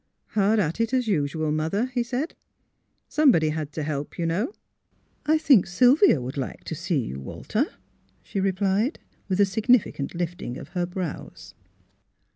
"Hard 0.29 0.57
at 0.57 0.81
it, 0.81 0.95
as 0.95 1.07
usual. 1.07 1.51
Mother," 1.51 1.85
he 1.85 2.01
said. 2.01 2.33
*' 2.73 2.81
Somebody 3.07 3.49
had 3.49 3.71
to 3.73 3.83
help, 3.83 4.17
you 4.17 4.25
know."" 4.25 4.51
I 5.27 5.37
think 5.37 5.67
Sylvia 5.67 6.19
would 6.19 6.37
like 6.37 6.63
to 6.63 6.73
see 6.73 6.97
you, 7.05 7.19
Walter," 7.19 7.67
she 8.23 8.39
replied, 8.39 8.97
with 9.27 9.39
a 9.39 9.45
significant 9.45 10.15
lifting 10.15 10.57
of 10.57 10.69
her 10.69 10.87
brows. 10.87 11.53